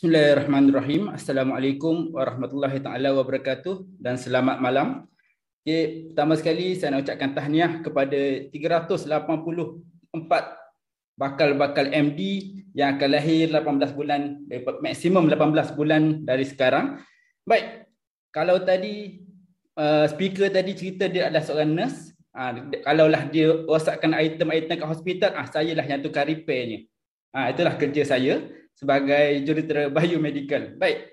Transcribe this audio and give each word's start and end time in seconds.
Bismillahirrahmanirrahim. 0.00 1.12
Assalamualaikum 1.12 2.16
warahmatullahi 2.16 2.80
taala 2.80 3.12
wabarakatuh 3.20 4.00
dan 4.00 4.16
selamat 4.16 4.56
malam. 4.56 5.04
Okay, 5.60 6.08
pertama 6.08 6.40
sekali 6.40 6.72
saya 6.72 6.96
nak 6.96 7.04
ucapkan 7.04 7.36
tahniah 7.36 7.84
kepada 7.84 8.48
384 8.48 9.20
bakal-bakal 11.20 11.84
MD 11.92 12.20
yang 12.72 12.96
akan 12.96 13.08
lahir 13.12 13.52
18 13.52 13.92
bulan 13.92 14.40
maksimum 14.80 15.28
18 15.28 15.76
bulan 15.76 16.24
dari 16.24 16.48
sekarang. 16.48 17.04
Baik. 17.44 17.84
Kalau 18.32 18.56
tadi 18.64 19.20
uh, 19.76 20.08
speaker 20.08 20.48
tadi 20.48 20.80
cerita 20.80 21.12
dia 21.12 21.28
adalah 21.28 21.44
seorang 21.44 21.76
nurse, 21.76 22.16
uh, 22.32 22.56
kalaulah 22.88 23.28
dia 23.28 23.52
rosakkan 23.68 24.16
item-item 24.16 24.80
kat 24.80 24.88
hospital, 24.88 25.36
ah 25.36 25.44
uh, 25.44 25.48
saya 25.52 25.76
lah 25.76 25.84
yang 25.84 26.00
tukar 26.00 26.24
repairnya. 26.24 26.88
Ah 27.36 27.52
uh, 27.52 27.52
itulah 27.52 27.76
kerja 27.76 28.16
saya 28.16 28.48
sebagai 28.80 29.44
jurutera 29.44 29.92
biomedical. 29.92 30.72
Baik. 30.80 31.12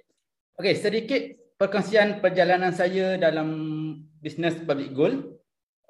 Okey, 0.55 0.73
sedikit 0.80 1.21
perkongsian 1.59 2.23
perjalanan 2.23 2.71
saya 2.71 3.20
dalam 3.20 3.49
bisnes 4.23 4.55
public 4.63 4.95
gold. 4.95 5.35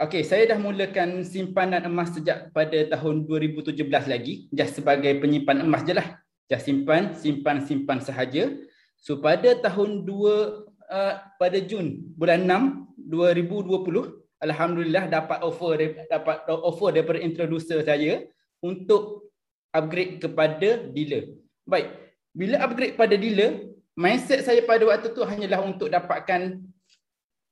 Okey, 0.01 0.25
saya 0.25 0.49
dah 0.49 0.57
mulakan 0.57 1.21
simpanan 1.21 1.85
emas 1.85 2.13
sejak 2.13 2.49
pada 2.53 2.81
tahun 2.89 3.29
2017 3.29 3.85
lagi. 4.09 4.49
Just 4.49 4.81
sebagai 4.81 5.21
penyimpan 5.21 5.61
emas 5.61 5.85
je 5.85 5.93
lah. 5.93 6.17
Just 6.49 6.65
simpan, 6.65 7.13
simpan, 7.13 7.61
simpan 7.61 8.01
sahaja. 8.01 8.57
So 8.97 9.21
pada 9.21 9.53
tahun 9.61 10.05
2 10.05 10.09
uh, 10.09 11.13
pada 11.37 11.59
Jun 11.61 12.01
bulan 12.17 12.45
6 12.49 13.07
2020 13.07 14.41
alhamdulillah 14.41 15.05
dapat 15.07 15.39
offer 15.45 15.77
dapat 16.09 16.37
offer 16.49 16.89
daripada 16.93 17.19
introducer 17.21 17.85
saya 17.85 18.25
untuk 18.61 19.29
upgrade 19.73 20.17
kepada 20.17 20.89
dealer. 20.89 21.37
Baik, 21.67 21.91
bila 22.31 22.63
upgrade 22.63 22.95
pada 22.95 23.19
dealer, 23.19 23.75
mindset 23.91 24.47
saya 24.47 24.63
pada 24.63 24.87
waktu 24.87 25.11
tu 25.11 25.19
hanyalah 25.19 25.67
untuk 25.67 25.91
dapatkan 25.91 26.63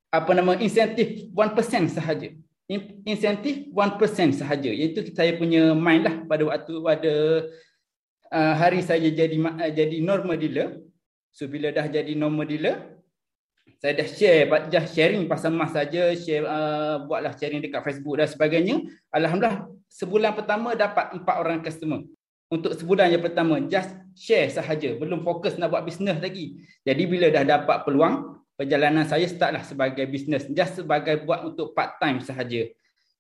apa 0.07 0.31
nama 0.31 0.55
insentif 0.55 1.27
1% 1.35 1.91
sahaja. 1.91 2.31
Insentif 3.03 3.67
1% 3.75 4.39
sahaja. 4.39 4.71
Iaitu 4.71 5.11
saya 5.11 5.35
punya 5.35 5.75
mind 5.75 6.03
lah 6.07 6.15
pada 6.31 6.43
waktu 6.47 6.73
pada 6.79 7.13
uh, 8.31 8.53
hari 8.55 8.79
saya 8.79 9.03
jadi 9.11 9.35
uh, 9.35 9.71
jadi 9.75 9.99
normal 9.99 10.39
dealer. 10.39 10.79
So 11.35 11.51
bila 11.51 11.75
dah 11.75 11.91
jadi 11.91 12.15
normal 12.15 12.47
dealer, 12.47 12.95
saya 13.83 13.99
dah 13.99 14.07
share, 14.07 14.47
dah 14.71 14.85
sharing 14.87 15.27
pasal 15.27 15.51
mas 15.51 15.75
saja, 15.75 16.15
share 16.15 16.47
uh, 16.47 17.03
buatlah 17.03 17.35
sharing 17.35 17.59
dekat 17.59 17.83
Facebook 17.83 18.15
dan 18.15 18.31
sebagainya. 18.31 18.79
Alhamdulillah 19.11 19.67
sebulan 19.91 20.31
pertama 20.31 20.71
dapat 20.71 21.19
empat 21.19 21.35
orang 21.35 21.59
customer 21.59 22.07
untuk 22.49 22.77
sebulan 22.77 23.09
yang 23.09 23.23
pertama 23.23 23.57
just 23.65 23.89
share 24.13 24.47
sahaja. 24.53 24.93
Belum 24.95 25.25
fokus 25.25 25.57
nak 25.57 25.73
buat 25.73 25.83
bisnes 25.83 26.21
lagi. 26.21 26.61
Jadi 26.85 27.03
bila 27.09 27.27
dah 27.33 27.43
dapat 27.43 27.83
peluang 27.83 28.39
perjalanan 28.55 29.03
saya 29.03 29.27
startlah 29.27 29.65
sebagai 29.65 30.07
bisnes 30.07 30.47
just 30.53 30.79
sebagai 30.79 31.25
buat 31.25 31.43
untuk 31.43 31.75
part 31.75 31.97
time 31.99 32.21
sahaja. 32.21 32.69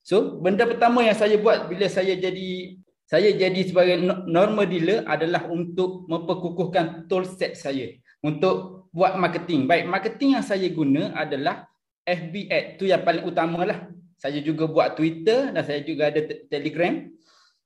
So 0.05 0.37
benda 0.39 0.63
pertama 0.69 1.01
yang 1.01 1.17
saya 1.17 1.35
buat 1.41 1.67
bila 1.67 1.89
saya 1.89 2.13
jadi 2.15 2.79
saya 3.05 3.29
jadi 3.37 3.61
sebagai 3.65 4.01
normal 4.25 4.65
dealer 4.65 5.05
adalah 5.05 5.45
untuk 5.45 6.09
memperkukuhkan 6.09 7.09
tool 7.09 7.25
set 7.25 7.57
saya. 7.57 7.93
Untuk 8.25 8.89
buat 8.89 9.19
marketing. 9.19 9.69
Baik 9.69 9.85
marketing 9.85 10.39
yang 10.39 10.45
saya 10.45 10.65
guna 10.73 11.13
adalah 11.13 11.69
FB 12.05 12.33
ad 12.49 12.65
tu 12.77 12.85
yang 12.85 13.01
paling 13.01 13.25
utamalah 13.25 13.89
saya 14.15 14.39
juga 14.39 14.65
buat 14.69 14.95
Twitter 14.95 15.51
dan 15.51 15.61
saya 15.65 15.83
juga 15.83 16.09
ada 16.09 16.21
Telegram 16.47 16.93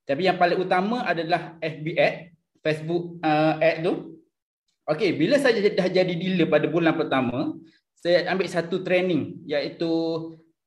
tapi 0.10 0.26
yang 0.26 0.42
paling 0.42 0.58
utama 0.58 1.06
adalah 1.06 1.54
FB 1.62 1.86
ad, 1.94 2.34
Facebook 2.66 3.22
uh, 3.22 3.62
ad 3.62 3.86
tu. 3.86 4.18
Okey, 4.90 5.14
bila 5.14 5.38
saya 5.38 5.62
dah 5.70 5.86
jadi 5.86 6.10
dealer 6.18 6.50
pada 6.50 6.66
bulan 6.66 6.98
pertama, 6.98 7.54
saya 7.94 8.26
ambil 8.26 8.50
satu 8.50 8.82
training 8.82 9.46
iaitu 9.46 9.94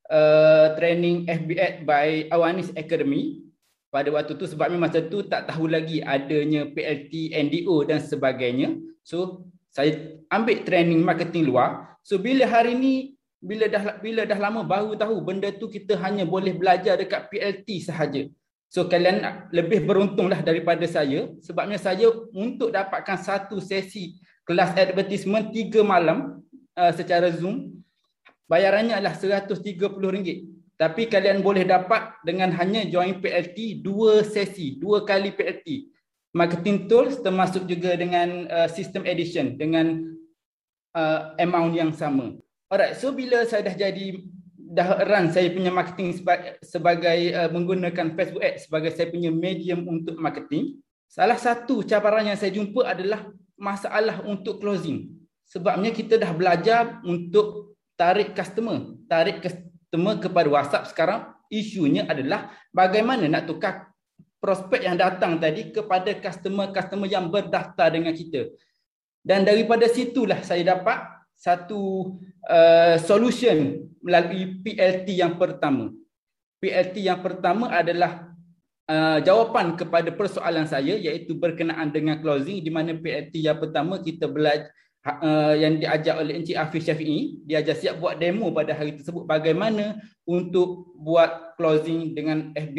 uh, 0.07 0.79
training 0.79 1.27
FB 1.27 1.51
ad 1.59 1.75
by 1.83 2.31
Awanis 2.31 2.71
Academy. 2.79 3.43
Pada 3.91 4.15
waktu 4.15 4.39
tu 4.39 4.47
sebabnya 4.47 4.79
masa 4.79 5.03
tu 5.03 5.27
tak 5.27 5.51
tahu 5.51 5.67
lagi 5.67 5.99
adanya 6.01 6.65
PLT, 6.71 7.35
NDO 7.35 7.83
dan 7.85 7.99
sebagainya. 7.99 8.79
So, 9.03 9.51
saya 9.69 10.23
ambil 10.31 10.63
training 10.65 11.03
marketing 11.03 11.51
luar. 11.51 11.99
So, 12.07 12.17
bila 12.17 12.47
hari 12.47 12.79
ni 12.79 12.95
bila 13.43 13.67
dah 13.67 13.99
bila 13.99 14.23
dah 14.23 14.39
lama 14.39 14.63
baru 14.63 14.95
tahu 14.95 15.19
benda 15.19 15.51
tu 15.51 15.67
kita 15.67 15.99
hanya 15.99 16.23
boleh 16.23 16.55
belajar 16.55 16.95
dekat 16.95 17.27
PLT 17.27 17.69
sahaja. 17.85 18.31
So 18.73 18.89
kalian 18.89 19.21
lebih 19.53 19.85
beruntunglah 19.85 20.41
daripada 20.41 20.89
saya 20.89 21.29
sebabnya 21.45 21.77
saya 21.77 22.09
untuk 22.33 22.73
dapatkan 22.73 23.21
satu 23.21 23.61
sesi 23.61 24.17
kelas 24.49 24.73
advertisement 24.81 25.53
tiga 25.53 25.85
malam 25.85 26.41
uh, 26.73 26.89
secara 26.97 27.29
Zoom 27.37 27.85
bayarannya 28.49 28.97
adalah 28.97 29.13
RM130. 29.13 30.49
Tapi 30.81 31.03
kalian 31.05 31.45
boleh 31.45 31.69
dapat 31.69 32.17
dengan 32.25 32.49
hanya 32.57 32.89
join 32.89 33.21
PLT 33.21 33.85
dua 33.85 34.25
sesi, 34.25 34.81
dua 34.81 35.05
kali 35.05 35.37
PLT. 35.37 35.93
Marketing 36.33 36.89
tools 36.89 37.21
termasuk 37.21 37.69
juga 37.69 37.93
dengan 37.93 38.49
uh, 38.49 38.73
system 38.73 39.05
edition 39.05 39.61
dengan 39.61 40.17
uh, 40.97 41.37
amount 41.37 41.77
yang 41.77 41.93
sama. 41.93 42.41
Alright, 42.73 42.97
so 42.97 43.13
bila 43.13 43.45
saya 43.45 43.69
dah 43.69 43.77
jadi 43.77 44.17
dah 44.73 45.05
run 45.05 45.29
saya 45.29 45.53
punya 45.53 45.69
marketing 45.69 46.17
sebagai 46.65 47.19
uh, 47.37 47.51
menggunakan 47.53 48.17
Facebook 48.17 48.41
Ads 48.41 48.73
sebagai 48.73 48.91
saya 48.97 49.13
punya 49.13 49.29
medium 49.29 49.85
untuk 49.85 50.17
marketing. 50.17 50.81
Salah 51.13 51.37
satu 51.37 51.85
cabaran 51.85 52.25
yang 52.25 52.41
saya 52.41 52.57
jumpa 52.57 52.89
adalah 52.89 53.29
masalah 53.61 54.25
untuk 54.25 54.65
closing. 54.65 55.13
Sebabnya 55.45 55.93
kita 55.93 56.17
dah 56.17 56.33
belajar 56.33 57.05
untuk 57.05 57.77
tarik 58.01 58.33
customer, 58.33 58.97
tarik 59.05 59.45
customer 59.45 60.17
kepada 60.17 60.49
WhatsApp 60.49 60.89
sekarang 60.89 61.21
isunya 61.53 62.09
adalah 62.09 62.49
bagaimana 62.73 63.29
nak 63.29 63.45
tukar 63.45 63.93
prospek 64.41 64.89
yang 64.89 64.97
datang 64.97 65.37
tadi 65.37 65.69
kepada 65.69 66.17
customer-customer 66.17 67.07
yang 67.07 67.29
berdaftar 67.29 67.93
dengan 67.93 68.17
kita. 68.17 68.49
Dan 69.21 69.45
daripada 69.45 69.85
situlah 69.87 70.41
saya 70.41 70.65
dapat 70.75 70.99
satu 71.43 72.15
uh, 72.47 72.95
solution 73.03 73.91
melalui 73.99 74.63
PLT 74.63 75.19
yang 75.19 75.35
pertama. 75.35 75.91
PLT 76.63 77.03
yang 77.03 77.19
pertama 77.19 77.67
adalah 77.75 78.31
uh, 78.87 79.19
jawapan 79.19 79.75
kepada 79.75 80.15
persoalan 80.15 80.71
saya 80.71 80.95
iaitu 80.95 81.35
berkenaan 81.35 81.91
dengan 81.91 82.23
closing 82.23 82.63
di 82.63 82.71
mana 82.71 82.95
PLT 82.95 83.43
yang 83.43 83.59
pertama 83.59 83.99
kita 83.99 84.31
belajar 84.31 84.71
uh, 85.03 85.59
yang 85.59 85.83
diajar 85.83 86.23
oleh 86.23 86.39
Encik 86.39 86.55
Hafiz 86.55 86.87
Syafi'i 86.87 87.43
dia 87.43 87.59
ajar 87.59 87.75
siap 87.75 87.99
buat 87.99 88.23
demo 88.23 88.55
pada 88.55 88.79
hari 88.79 88.95
tersebut 88.95 89.27
bagaimana 89.27 89.99
untuk 90.23 90.95
buat 90.95 91.59
closing 91.59 92.15
dengan 92.15 92.55
FB 92.55 92.77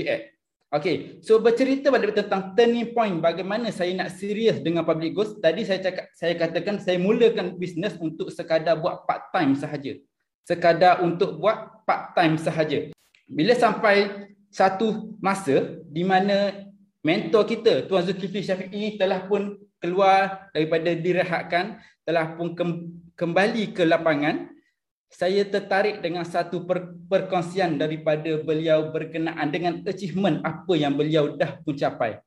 Okay, 0.73 1.21
so 1.21 1.37
bercerita 1.37 1.93
pada 1.93 2.09
tentang 2.09 2.57
turning 2.57 2.97
point 2.97 3.21
bagaimana 3.21 3.69
saya 3.69 3.93
nak 3.93 4.09
serius 4.17 4.57
dengan 4.57 4.81
public 4.81 5.13
goods. 5.13 5.37
Tadi 5.37 5.61
saya 5.61 5.77
cakap, 5.85 6.09
saya 6.17 6.33
katakan 6.33 6.81
saya 6.81 6.97
mulakan 6.97 7.53
bisnes 7.61 7.93
untuk 8.01 8.33
sekadar 8.33 8.81
buat 8.81 9.05
part 9.05 9.29
time 9.29 9.53
sahaja. 9.53 10.01
Sekadar 10.41 11.05
untuk 11.05 11.37
buat 11.37 11.85
part 11.85 12.17
time 12.17 12.41
sahaja. 12.41 12.89
Bila 13.29 13.53
sampai 13.53 14.25
satu 14.49 15.13
masa 15.21 15.77
di 15.93 16.01
mana 16.01 16.65
mentor 17.05 17.45
kita 17.45 17.85
Tuan 17.85 18.01
Zulkifli 18.01 18.41
Syafiq 18.41 18.97
telah 18.97 19.29
pun 19.29 19.61
keluar 19.77 20.49
daripada 20.57 20.89
direhatkan, 20.97 21.85
telah 22.01 22.33
pun 22.33 22.57
kembali 23.13 23.77
ke 23.77 23.85
lapangan, 23.85 24.49
saya 25.13 25.45
tertarik 25.45 26.01
dengan 26.01 26.25
satu 26.25 26.65
per, 26.65 26.89
perkongsian 27.05 27.77
daripada 27.77 28.41
beliau 28.41 28.89
berkenaan 28.89 29.53
dengan 29.53 29.85
achievement 29.85 30.41
apa 30.41 30.73
yang 30.73 30.97
beliau 30.97 31.37
dah 31.37 31.61
pun 31.61 31.77
capai. 31.77 32.17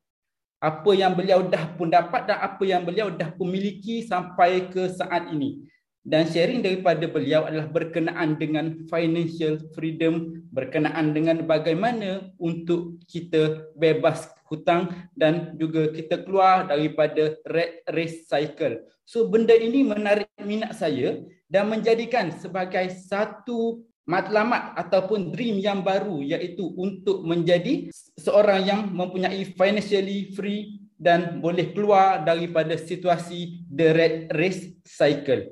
Apa 0.63 0.95
yang 0.95 1.13
beliau 1.19 1.43
dah 1.51 1.67
pun 1.75 1.91
dapat 1.91 2.31
dan 2.31 2.39
apa 2.39 2.63
yang 2.63 2.87
beliau 2.87 3.11
dah 3.11 3.35
pun 3.35 3.51
miliki 3.51 4.07
sampai 4.07 4.71
ke 4.71 4.87
saat 4.95 5.35
ini. 5.35 5.67
Dan 6.07 6.31
sharing 6.31 6.63
daripada 6.63 7.03
beliau 7.11 7.51
adalah 7.51 7.67
berkenaan 7.67 8.39
dengan 8.39 8.87
financial 8.87 9.59
freedom, 9.75 10.47
berkenaan 10.55 11.11
dengan 11.11 11.43
bagaimana 11.43 12.31
untuk 12.39 13.03
kita 13.11 13.67
bebas 13.75 14.31
hutang 14.47 15.11
dan 15.13 15.55
juga 15.59 15.91
kita 15.91 16.23
keluar 16.23 16.67
daripada 16.71 17.35
red 17.47 17.83
race 17.91 18.27
cycle. 18.31 18.83
So 19.07 19.31
benda 19.31 19.55
ini 19.55 19.87
menarik 19.87 20.31
minat 20.43 20.75
saya 20.75 21.23
dan 21.47 21.71
menjadikan 21.71 22.35
sebagai 22.35 22.91
satu 22.91 23.87
matlamat 24.07 24.79
ataupun 24.79 25.35
dream 25.35 25.59
yang 25.59 25.83
baru 25.83 26.23
iaitu 26.23 26.75
untuk 26.79 27.27
menjadi 27.27 27.91
seorang 28.19 28.63
yang 28.63 28.81
mempunyai 28.95 29.43
financially 29.59 30.31
free 30.35 30.79
dan 30.97 31.43
boleh 31.43 31.75
keluar 31.75 32.23
daripada 32.23 32.79
situasi 32.79 33.67
the 33.69 33.93
red 33.93 34.15
race 34.33 34.73
cycle. 34.87 35.51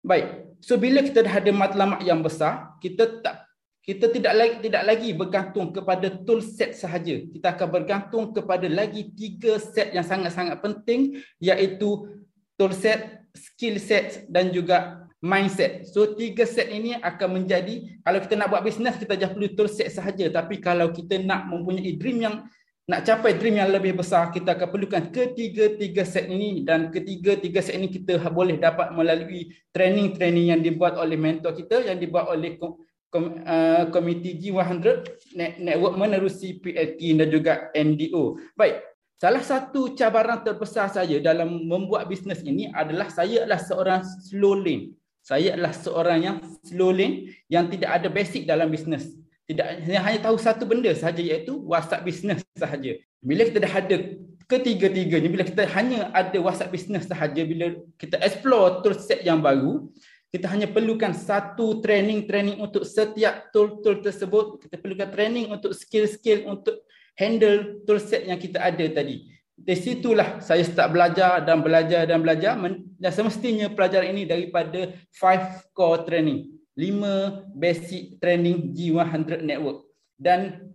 Baik. 0.00 0.48
So 0.64 0.76
bila 0.80 1.04
kita 1.04 1.24
dah 1.24 1.40
ada 1.40 1.52
matlamat 1.52 2.00
yang 2.04 2.24
besar, 2.24 2.76
kita 2.80 3.20
tak 3.24 3.49
kita 3.90 4.06
tidak 4.06 4.34
lagi 4.38 4.56
tidak 4.70 4.82
lagi 4.86 5.10
bergantung 5.10 5.74
kepada 5.74 6.06
tool 6.22 6.38
set 6.38 6.78
sahaja. 6.78 7.26
Kita 7.26 7.58
akan 7.58 7.68
bergantung 7.74 8.30
kepada 8.30 8.70
lagi 8.70 9.10
tiga 9.18 9.58
set 9.58 9.90
yang 9.90 10.06
sangat-sangat 10.06 10.62
penting 10.62 11.18
iaitu 11.42 12.06
tool 12.54 12.70
set, 12.70 13.26
skill 13.34 13.82
set 13.82 14.30
dan 14.30 14.54
juga 14.54 15.10
mindset. 15.18 15.90
So 15.90 16.14
tiga 16.14 16.46
set 16.46 16.70
ini 16.70 17.02
akan 17.02 17.42
menjadi 17.42 17.98
kalau 18.06 18.22
kita 18.22 18.38
nak 18.38 18.54
buat 18.54 18.62
bisnes 18.62 18.94
kita 18.94 19.18
just 19.18 19.34
perlu 19.34 19.50
tool 19.58 19.66
set 19.66 19.90
sahaja 19.90 20.30
tapi 20.30 20.62
kalau 20.62 20.94
kita 20.94 21.18
nak 21.18 21.50
mempunyai 21.50 21.98
dream 21.98 22.22
yang 22.22 22.46
nak 22.86 23.02
capai 23.02 23.34
dream 23.38 23.58
yang 23.58 23.74
lebih 23.74 23.98
besar 23.98 24.30
kita 24.30 24.54
akan 24.54 24.70
perlukan 24.70 25.02
ketiga-tiga 25.10 26.06
set 26.06 26.30
ini 26.30 26.62
dan 26.62 26.94
ketiga-tiga 26.94 27.58
set 27.58 27.74
ini 27.74 27.90
kita 27.90 28.22
boleh 28.30 28.58
dapat 28.58 28.94
melalui 28.94 29.50
training-training 29.74 30.54
yang 30.54 30.62
dibuat 30.62 30.94
oleh 30.94 31.14
mentor 31.18 31.58
kita 31.58 31.86
yang 31.90 31.98
dibuat 31.98 32.30
oleh 32.30 32.54
uh, 33.14 33.84
komiti 33.90 34.38
G100 34.38 35.06
network 35.58 35.94
menerusi 35.98 36.62
PLT 36.62 37.00
dan 37.18 37.28
juga 37.28 37.52
NDO. 37.74 38.38
Baik, 38.54 38.90
Salah 39.20 39.44
satu 39.44 39.92
cabaran 39.92 40.40
terbesar 40.40 40.88
saya 40.88 41.20
dalam 41.20 41.68
membuat 41.68 42.08
bisnes 42.08 42.40
ini 42.40 42.72
adalah 42.72 43.12
saya 43.12 43.44
adalah 43.44 43.60
seorang 43.60 44.00
slow 44.00 44.56
lane. 44.56 44.96
Saya 45.20 45.52
adalah 45.52 45.76
seorang 45.76 46.18
yang 46.24 46.36
slow 46.64 46.88
lane 46.88 47.36
yang 47.52 47.68
tidak 47.68 48.00
ada 48.00 48.08
basic 48.08 48.48
dalam 48.48 48.72
bisnes. 48.72 49.12
Tidak 49.44 49.84
hanya 49.84 50.24
tahu 50.24 50.40
satu 50.40 50.64
benda 50.64 50.88
sahaja 50.96 51.20
iaitu 51.20 51.52
WhatsApp 51.68 52.08
bisnes 52.08 52.40
sahaja. 52.56 52.96
Bila 53.20 53.44
kita 53.44 53.60
dah 53.60 53.74
ada 53.76 53.96
ketiga-tiganya, 54.48 55.28
bila 55.28 55.44
kita 55.44 55.68
hanya 55.68 56.08
ada 56.16 56.40
WhatsApp 56.40 56.72
bisnes 56.72 57.04
sahaja, 57.04 57.44
bila 57.44 57.76
kita 58.00 58.16
explore 58.24 58.80
tool 58.80 58.96
set 58.96 59.20
yang 59.20 59.44
baru, 59.44 59.84
kita 60.30 60.46
hanya 60.46 60.70
perlukan 60.70 61.10
satu 61.10 61.82
training-training 61.82 62.62
untuk 62.62 62.86
setiap 62.86 63.50
tool-tool 63.50 63.98
tersebut. 63.98 64.62
Kita 64.62 64.78
perlukan 64.78 65.10
training 65.10 65.50
untuk 65.50 65.74
skill-skill 65.74 66.46
untuk 66.46 66.86
handle 67.18 67.82
tool 67.82 67.98
set 67.98 68.30
yang 68.30 68.38
kita 68.38 68.62
ada 68.62 68.86
tadi. 68.94 69.26
Dari 69.58 69.76
situlah 69.76 70.38
saya 70.38 70.62
start 70.62 70.94
belajar 70.94 71.42
dan 71.42 71.66
belajar 71.66 72.06
dan 72.06 72.22
belajar. 72.22 72.54
Dan 72.94 73.10
semestinya 73.10 73.66
pelajaran 73.74 74.14
ini 74.14 74.22
daripada 74.22 74.94
five 75.10 75.66
core 75.74 76.06
training. 76.06 76.46
Lima 76.78 77.42
basic 77.50 78.22
training 78.22 78.70
G100 78.70 79.42
network. 79.42 79.82
Dan 80.14 80.70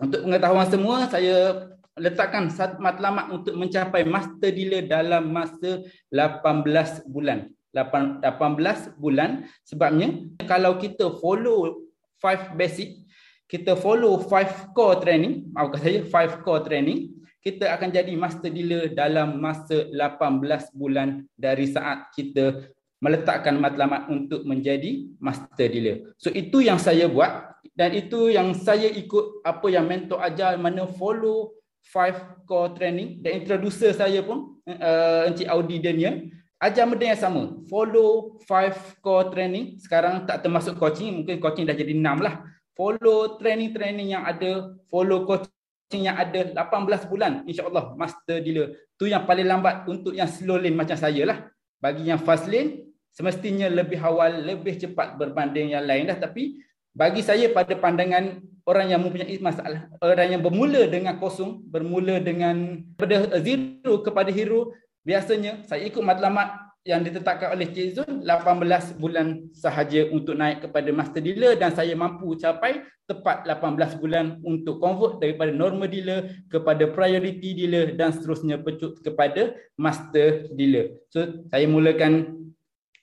untuk 0.00 0.24
pengetahuan 0.24 0.68
semua 0.72 1.12
saya 1.12 1.68
letakkan 2.00 2.48
satu 2.48 2.80
matlamat 2.80 3.30
untuk 3.36 3.52
mencapai 3.52 4.02
master 4.08 4.48
dealer 4.48 4.88
dalam 4.88 5.28
masa 5.28 5.84
18 6.08 7.04
bulan 7.06 7.52
18 7.74 8.96
bulan 8.96 9.44
sebabnya 9.66 10.14
kalau 10.46 10.78
kita 10.78 11.18
follow 11.18 11.84
five 12.22 12.54
basic 12.54 13.02
kita 13.50 13.76
follow 13.76 14.22
five 14.24 14.72
core 14.72 15.02
training 15.02 15.50
maafkan 15.52 15.80
saya 15.82 16.00
five 16.06 16.40
core 16.46 16.62
training 16.64 17.12
kita 17.44 17.68
akan 17.76 17.92
jadi 17.92 18.16
master 18.16 18.48
dealer 18.48 18.88
dalam 18.96 19.36
masa 19.36 19.84
18 19.92 20.72
bulan 20.72 21.28
dari 21.36 21.68
saat 21.68 22.08
kita 22.16 22.72
meletakkan 23.04 23.60
matlamat 23.60 24.08
untuk 24.08 24.48
menjadi 24.48 25.12
master 25.20 25.68
dealer. 25.68 26.16
So 26.16 26.32
itu 26.32 26.64
yang 26.64 26.80
saya 26.80 27.04
buat 27.04 27.52
dan 27.76 27.92
itu 27.92 28.32
yang 28.32 28.56
saya 28.56 28.88
ikut 28.88 29.44
apa 29.44 29.66
yang 29.68 29.84
mentor 29.84 30.24
ajar 30.24 30.56
mana 30.56 30.88
follow 30.88 31.52
five 31.92 32.16
core 32.48 32.72
training 32.72 33.20
dan 33.20 33.44
introducer 33.44 33.92
saya 33.92 34.24
pun 34.24 34.56
uh, 34.64 35.28
Encik 35.28 35.44
Audi 35.52 35.84
Daniel 35.84 36.32
ajar 36.60 36.84
benda 36.86 37.06
yang 37.10 37.20
sama. 37.20 37.42
Follow 37.66 38.38
five 38.44 38.76
core 39.00 39.30
training. 39.30 39.78
Sekarang 39.80 40.26
tak 40.28 40.42
termasuk 40.44 40.78
coaching, 40.78 41.22
mungkin 41.22 41.38
coaching 41.42 41.64
dah 41.66 41.76
jadi 41.76 41.94
enam 41.94 42.22
lah. 42.22 42.44
Follow 42.74 43.38
training-training 43.38 44.18
yang 44.18 44.26
ada, 44.26 44.74
follow 44.90 45.22
coaching 45.22 46.10
yang 46.10 46.18
ada 46.18 46.50
18 46.50 47.10
bulan 47.10 47.46
insya-Allah 47.46 47.94
master 47.94 48.42
dealer. 48.42 48.74
Tu 48.98 49.10
yang 49.10 49.22
paling 49.26 49.46
lambat 49.46 49.86
untuk 49.86 50.14
yang 50.14 50.26
slow 50.26 50.58
lane 50.58 50.74
macam 50.74 50.98
saya 50.98 51.22
lah. 51.22 51.38
Bagi 51.78 52.10
yang 52.10 52.18
fast 52.18 52.50
lane 52.50 52.94
semestinya 53.14 53.70
lebih 53.70 54.02
awal, 54.02 54.42
lebih 54.42 54.74
cepat 54.74 55.14
berbanding 55.14 55.70
yang 55.70 55.86
lain 55.86 56.10
dah 56.10 56.18
tapi 56.18 56.58
bagi 56.94 57.22
saya 57.22 57.50
pada 57.50 57.74
pandangan 57.74 58.38
orang 58.64 58.86
yang 58.86 59.00
mempunyai 59.02 59.36
masalah, 59.42 59.90
orang 60.00 60.38
yang 60.38 60.42
bermula 60.42 60.86
dengan 60.86 61.18
kosong, 61.18 61.60
bermula 61.68 62.22
dengan 62.22 62.80
pada 62.94 63.26
zero 63.42 64.00
kepada 64.00 64.30
hero, 64.30 64.72
biasanya 65.04 65.62
saya 65.68 65.84
ikut 65.86 66.00
matlamat 66.00 66.64
yang 66.84 67.00
ditetapkan 67.00 67.56
oleh 67.56 67.72
Cik 67.72 67.88
Zul 67.96 68.10
18 68.20 69.00
bulan 69.00 69.48
sahaja 69.56 70.04
untuk 70.12 70.36
naik 70.36 70.68
kepada 70.68 70.92
master 70.92 71.24
dealer 71.24 71.56
dan 71.56 71.72
saya 71.72 71.96
mampu 71.96 72.36
capai 72.36 72.84
tepat 73.08 73.48
18 73.48 74.00
bulan 74.00 74.36
untuk 74.44 74.84
convert 74.84 75.16
daripada 75.16 75.48
normal 75.48 75.88
dealer 75.88 76.44
kepada 76.52 76.84
priority 76.92 77.56
dealer 77.56 77.96
dan 77.96 78.12
seterusnya 78.12 78.60
pecut 78.60 79.00
kepada 79.00 79.56
master 79.80 80.52
dealer. 80.52 80.92
So 81.08 81.24
saya 81.48 81.64
mulakan 81.64 82.44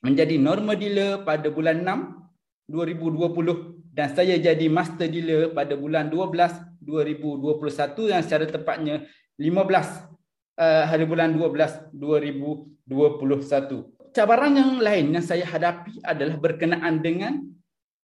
menjadi 0.05 0.37
normal 0.37 0.77
dealer 0.77 1.25
pada 1.25 1.49
bulan 1.49 1.81
6 1.81 2.69
2020 2.69 3.97
dan 3.97 4.07
saya 4.13 4.37
jadi 4.37 4.65
master 4.69 5.09
dealer 5.09 5.57
pada 5.57 5.73
bulan 5.73 6.05
12 6.09 6.85
2021 6.85 8.13
yang 8.13 8.21
secara 8.21 8.45
tepatnya 8.45 9.09
15 9.41 10.20
uh, 10.57 10.83
hari 10.87 11.05
bulan 11.07 11.35
12 11.35 11.95
2021. 11.95 14.11
Cabaran 14.11 14.51
yang 14.51 14.83
lain 14.83 15.15
yang 15.15 15.23
saya 15.23 15.47
hadapi 15.47 16.03
adalah 16.03 16.35
berkenaan 16.35 16.99
dengan 16.99 17.39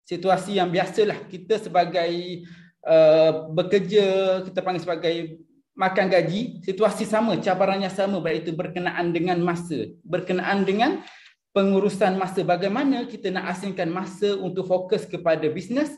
situasi 0.07 0.55
yang 0.55 0.71
biasalah 0.71 1.27
kita 1.27 1.59
sebagai 1.59 2.47
uh, 2.87 3.51
bekerja 3.51 4.39
kita 4.47 4.63
panggil 4.63 4.87
sebagai 4.87 5.43
makan 5.75 6.07
gaji 6.07 6.63
situasi 6.63 7.05
sama 7.05 7.37
cabarannya 7.43 7.91
sama 7.91 8.23
baik 8.23 8.47
itu 8.47 8.53
berkenaan 8.55 9.11
dengan 9.11 9.43
masa. 9.43 9.91
Berkenaan 10.07 10.63
dengan 10.63 11.03
pengurusan 11.51 12.15
masa. 12.15 12.47
Bagaimana 12.47 13.11
kita 13.11 13.35
nak 13.35 13.59
asingkan 13.59 13.91
masa 13.91 14.39
untuk 14.39 14.71
fokus 14.71 15.03
kepada 15.09 15.43
bisnes 15.51 15.91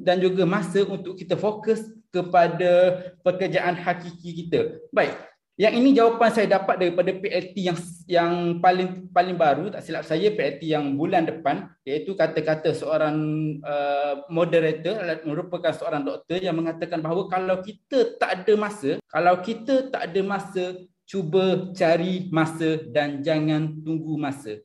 dan 0.00 0.22
juga 0.22 0.48
masa 0.48 0.86
untuk 0.86 1.18
kita 1.18 1.36
fokus 1.36 1.82
kepada 2.08 3.04
pekerjaan 3.20 3.76
hakiki 3.76 4.46
kita. 4.46 4.80
Baik 4.88 5.35
yang 5.56 5.72
ini 5.72 5.96
jawapan 5.96 6.28
saya 6.28 6.60
dapat 6.60 6.76
daripada 6.76 7.16
PLT 7.16 7.56
yang 7.64 7.78
yang 8.04 8.32
paling 8.60 9.08
paling 9.08 9.40
baru 9.40 9.72
tak 9.72 9.88
silap 9.88 10.04
saya 10.04 10.28
PLT 10.28 10.68
yang 10.68 11.00
bulan 11.00 11.24
depan 11.24 11.72
iaitu 11.88 12.12
kata-kata 12.12 12.76
seorang 12.76 13.16
uh, 13.64 14.20
moderator 14.28 15.00
merupakan 15.24 15.72
seorang 15.72 16.04
doktor 16.04 16.44
yang 16.44 16.60
mengatakan 16.60 17.00
bahawa 17.00 17.24
kalau 17.32 17.64
kita 17.64 18.20
tak 18.20 18.44
ada 18.44 18.52
masa 18.52 19.00
kalau 19.08 19.34
kita 19.40 19.88
tak 19.88 20.12
ada 20.12 20.20
masa 20.20 20.64
cuba 21.08 21.72
cari 21.72 22.28
masa 22.28 22.76
dan 22.92 23.24
jangan 23.24 23.80
tunggu 23.80 24.20
masa 24.20 24.60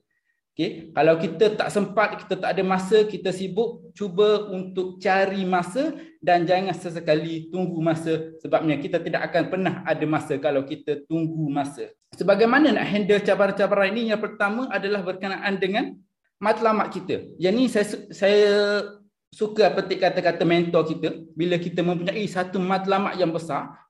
Okay. 0.52 0.92
Kalau 0.92 1.16
kita 1.16 1.56
tak 1.56 1.72
sempat, 1.72 2.22
kita 2.22 2.36
tak 2.36 2.52
ada 2.54 2.62
masa, 2.62 3.08
kita 3.08 3.32
sibuk, 3.32 3.96
cuba 3.96 4.52
untuk 4.52 5.00
cari 5.00 5.48
masa 5.48 5.96
dan 6.22 6.46
jangan 6.46 6.78
sesekali 6.78 7.50
tunggu 7.50 7.82
masa 7.82 8.38
sebabnya 8.38 8.78
kita 8.78 9.02
tidak 9.02 9.34
akan 9.34 9.44
pernah 9.50 9.74
ada 9.82 10.06
masa 10.06 10.38
kalau 10.38 10.62
kita 10.62 11.02
tunggu 11.10 11.50
masa. 11.50 11.90
Sebagaimana 12.14 12.70
nak 12.70 12.86
handle 12.86 13.26
cabaran-cabaran 13.26 13.90
ini? 13.98 14.14
Yang 14.14 14.30
pertama 14.30 14.70
adalah 14.70 15.02
berkenaan 15.02 15.58
dengan 15.58 15.98
matlamat 16.38 16.94
kita. 16.94 17.26
Yang 17.42 17.54
ini 17.58 17.66
saya, 17.74 17.86
saya 18.14 18.46
suka 19.32 19.72
petik 19.72 20.04
kata-kata 20.04 20.44
mentor 20.44 20.84
kita 20.86 21.10
bila 21.34 21.56
kita 21.56 21.80
mempunyai 21.82 22.28
satu 22.28 22.60
matlamat 22.60 23.16
yang 23.16 23.32
besar 23.32 23.82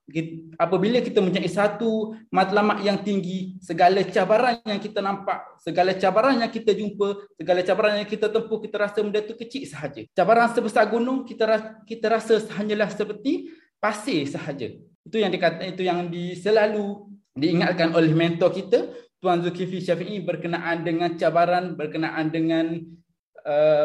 apabila 0.60 1.00
kita 1.00 1.24
mempunyai 1.24 1.48
satu 1.48 2.16
matlamat 2.34 2.84
yang 2.84 3.00
tinggi, 3.00 3.56
segala 3.64 4.04
cabaran 4.04 4.60
yang 4.68 4.80
kita 4.82 5.00
nampak, 5.00 5.40
segala 5.62 5.96
cabaran 5.96 6.36
yang 6.42 6.52
kita 6.52 6.72
jumpa, 6.76 7.32
segala 7.40 7.60
cabaran 7.64 7.94
yang 8.04 8.10
kita 8.10 8.28
tempuh, 8.28 8.60
kita 8.60 8.76
rasa 8.82 8.98
benda 9.02 9.20
itu 9.24 9.36
kecil 9.38 9.64
sahaja. 9.68 10.02
Cabaran 10.12 10.52
sebesar 10.52 10.86
gunung, 10.92 11.24
kita 11.24 11.80
kita 11.88 12.06
rasa 12.12 12.42
hanyalah 12.60 12.92
seperti 12.92 13.52
pasir 13.80 14.28
sahaja. 14.28 14.68
Itu 15.02 15.18
yang 15.18 15.32
dikata 15.34 15.66
itu 15.66 15.82
yang 15.82 16.12
di, 16.12 16.38
selalu 16.38 17.08
diingatkan 17.34 17.96
oleh 17.96 18.12
mentor 18.12 18.52
kita, 18.52 18.92
Tuan 19.22 19.42
Zulkifli 19.46 19.80
Syafi'i 19.80 20.22
berkenaan 20.22 20.82
dengan 20.82 21.14
cabaran, 21.14 21.78
berkenaan 21.78 22.34
dengan 22.34 22.82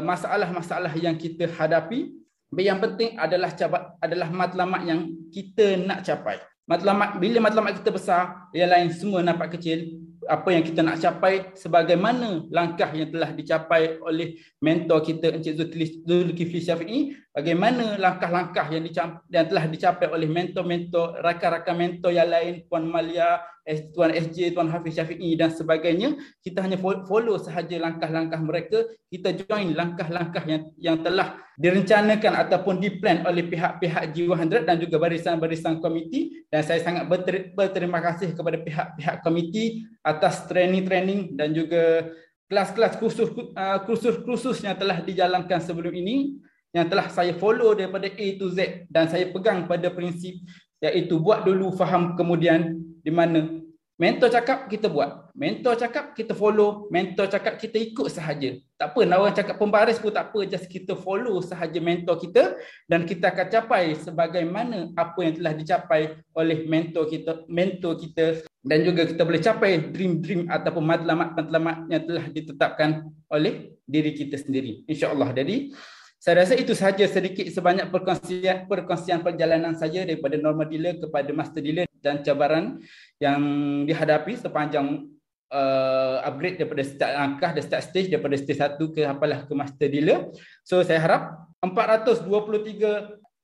masalah-masalah 0.04 0.92
yang 0.96 1.16
kita 1.16 1.48
hadapi 1.48 2.12
yang 2.54 2.78
penting 2.78 3.18
adalah 3.18 3.50
cabat 3.52 3.98
adalah 3.98 4.28
matlamat 4.30 4.82
yang 4.86 5.00
kita 5.34 5.76
nak 5.82 6.06
capai. 6.06 6.38
Matlamat 6.66 7.18
bila 7.22 7.38
matlamat 7.42 7.78
kita 7.78 7.90
besar, 7.94 8.50
yang 8.50 8.70
lain 8.70 8.88
semua 8.90 9.22
nampak 9.22 9.58
kecil. 9.58 10.02
Apa 10.26 10.50
yang 10.50 10.66
kita 10.66 10.82
nak 10.82 10.98
capai 10.98 11.54
sebagaimana 11.54 12.50
langkah 12.50 12.90
yang 12.90 13.06
telah 13.14 13.30
dicapai 13.30 14.02
oleh 14.02 14.42
mentor 14.58 14.98
kita 15.06 15.38
Encik 15.38 15.54
Zulkifli 16.02 16.58
Syafi'i 16.58 17.14
bagaimana 17.36 18.00
langkah-langkah 18.00 18.64
yang, 18.72 18.88
yang 19.28 19.44
telah 19.44 19.68
dicapai 19.68 20.08
oleh 20.08 20.24
mentor-mentor, 20.24 21.20
rakan-rakan 21.20 21.76
mentor 21.76 22.16
yang 22.16 22.32
lain, 22.32 22.64
Puan 22.64 22.88
Malia, 22.88 23.44
Tuan 23.92 24.14
SJ, 24.16 24.56
Tuan 24.56 24.72
Hafiz 24.72 24.96
Syafi'i 24.96 25.36
dan 25.36 25.52
sebagainya. 25.52 26.16
Kita 26.40 26.64
hanya 26.64 26.80
follow 26.80 27.36
sahaja 27.36 27.76
langkah-langkah 27.76 28.40
mereka, 28.40 28.88
kita 29.12 29.36
join 29.36 29.76
langkah-langkah 29.76 30.40
yang 30.48 30.62
yang 30.80 30.96
telah 31.04 31.36
direncanakan 31.60 32.32
ataupun 32.46 32.80
diplan 32.80 33.26
oleh 33.28 33.44
pihak-pihak 33.44 34.16
G100 34.16 34.64
dan 34.64 34.76
juga 34.80 34.96
barisan-barisan 34.96 35.84
komiti. 35.84 36.46
Dan 36.48 36.64
saya 36.64 36.80
sangat 36.80 37.04
berterima 37.52 38.00
kasih 38.00 38.32
kepada 38.32 38.56
pihak-pihak 38.64 39.20
komiti 39.20 39.84
atas 40.00 40.48
training-training 40.48 41.36
dan 41.36 41.52
juga 41.52 42.12
kelas-kelas 42.46 43.02
uh, 43.02 43.78
kursus-kursus 43.82 44.62
yang 44.62 44.78
telah 44.78 45.02
dijalankan 45.02 45.58
sebelum 45.58 45.90
ini 45.90 46.38
yang 46.76 46.92
telah 46.92 47.08
saya 47.08 47.32
follow 47.32 47.72
daripada 47.72 48.04
A 48.12 48.26
to 48.36 48.52
Z 48.52 48.84
dan 48.92 49.08
saya 49.08 49.32
pegang 49.32 49.64
pada 49.64 49.88
prinsip 49.88 50.36
iaitu 50.84 51.16
buat 51.16 51.48
dulu 51.48 51.72
faham 51.72 52.12
kemudian 52.12 52.76
di 53.00 53.08
mana 53.08 53.48
mentor 53.96 54.28
cakap 54.28 54.68
kita 54.68 54.92
buat. 54.92 55.32
Mentor 55.32 55.72
cakap 55.80 56.12
kita 56.12 56.36
follow. 56.36 56.84
Mentor 56.92 57.32
cakap 57.32 57.56
kita 57.56 57.80
ikut 57.80 58.12
sahaja. 58.12 58.60
Tak 58.76 58.92
apa 58.92 59.00
nak 59.08 59.18
orang 59.24 59.36
cakap 59.36 59.56
pembaris 59.56 59.96
pun 59.96 60.12
tak 60.12 60.32
apa. 60.32 60.44
Just 60.44 60.68
kita 60.68 60.92
follow 60.92 61.40
sahaja 61.40 61.80
mentor 61.80 62.20
kita 62.20 62.60
dan 62.84 63.08
kita 63.08 63.32
akan 63.32 63.46
capai 63.48 63.96
sebagaimana 63.96 64.92
apa 64.92 65.16
yang 65.24 65.34
telah 65.40 65.52
dicapai 65.56 66.00
oleh 66.36 66.68
mentor 66.68 67.08
kita 67.08 67.48
mentor 67.48 67.96
kita. 67.96 68.44
Dan 68.60 68.84
juga 68.84 69.08
kita 69.08 69.22
boleh 69.24 69.40
capai 69.40 69.80
dream-dream 69.80 70.50
ataupun 70.52 70.84
matlamat-matlamat 70.84 71.76
yang 71.88 72.02
telah 72.04 72.26
ditetapkan 72.28 72.90
oleh 73.32 73.78
diri 73.88 74.12
kita 74.12 74.36
sendiri. 74.36 74.84
Insyaallah. 74.90 75.32
Jadi 75.32 75.70
saya 76.16 76.42
rasa 76.42 76.54
itu 76.56 76.72
sahaja 76.72 77.04
sedikit 77.06 77.46
sebanyak 77.52 77.92
perkongsian 77.92 78.66
perkongsian 78.66 79.20
perjalanan 79.20 79.76
saya 79.76 80.02
daripada 80.02 80.40
normal 80.40 80.66
dealer 80.66 80.96
kepada 80.96 81.30
master 81.30 81.60
dealer 81.60 81.86
dan 82.00 82.24
cabaran 82.24 82.80
yang 83.20 83.40
dihadapi 83.84 84.34
sepanjang 84.40 85.06
uh, 85.52 86.24
upgrade 86.24 86.58
daripada 86.58 86.82
start 86.82 87.12
langkah 87.14 87.50
dan 87.54 87.62
start 87.62 87.82
stage 87.86 88.08
daripada 88.10 88.34
stage 88.38 88.58
1 88.58 88.94
ke 88.94 89.00
apalah 89.06 89.44
ke 89.46 89.52
master 89.54 89.88
dealer. 89.90 90.30
So 90.66 90.82
saya 90.82 91.02
harap 91.02 91.22
423 91.62 92.26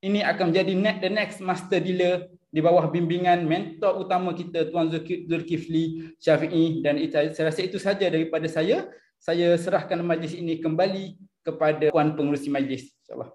ini 0.02 0.20
akan 0.26 0.50
menjadi 0.50 0.72
net 0.74 0.96
the 0.98 1.10
next 1.10 1.38
master 1.38 1.78
dealer 1.78 2.26
di 2.52 2.60
bawah 2.60 2.90
bimbingan 2.90 3.48
mentor 3.48 4.04
utama 4.04 4.36
kita 4.36 4.68
Tuan 4.68 4.92
Zulkifli 4.92 6.12
Syafi'i 6.20 6.84
dan 6.84 7.00
itu, 7.00 7.16
saya 7.32 7.48
rasa 7.48 7.60
itu 7.64 7.78
saja 7.80 8.06
daripada 8.10 8.44
saya. 8.50 8.90
Saya 9.22 9.54
serahkan 9.54 10.02
majlis 10.02 10.34
ini 10.34 10.58
kembali 10.58 11.14
kepada 11.42 11.90
puan 11.90 12.14
pengurusi 12.14 12.48
majlis 12.48 12.94
insyaallah 13.02 13.30